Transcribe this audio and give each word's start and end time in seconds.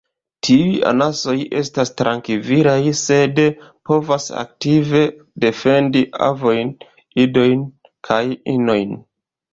Tiuj 0.45 0.77
anasoj 0.91 1.35
estas 1.57 1.91
trankvilaj, 2.01 2.79
sed 3.01 3.41
povas 3.91 4.25
aktive 4.45 5.03
defendi 5.45 6.03
ovojn, 6.31 6.73
idojn 7.27 7.65
kaj 8.11 8.23
inojn. 8.57 8.99